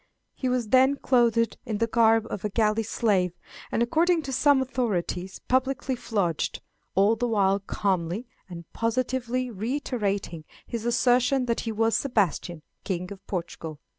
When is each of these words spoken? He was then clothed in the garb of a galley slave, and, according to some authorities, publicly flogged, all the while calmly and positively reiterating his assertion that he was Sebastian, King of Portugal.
He 0.33 0.49
was 0.49 0.69
then 0.69 0.95
clothed 0.95 1.57
in 1.63 1.77
the 1.77 1.85
garb 1.85 2.25
of 2.31 2.43
a 2.43 2.49
galley 2.49 2.81
slave, 2.81 3.33
and, 3.71 3.83
according 3.83 4.23
to 4.23 4.31
some 4.31 4.59
authorities, 4.59 5.37
publicly 5.47 5.95
flogged, 5.95 6.59
all 6.95 7.15
the 7.15 7.27
while 7.27 7.59
calmly 7.59 8.25
and 8.49 8.65
positively 8.73 9.51
reiterating 9.51 10.43
his 10.65 10.85
assertion 10.85 11.45
that 11.45 11.59
he 11.59 11.71
was 11.71 11.95
Sebastian, 11.95 12.63
King 12.83 13.11
of 13.11 13.23
Portugal. 13.27 13.79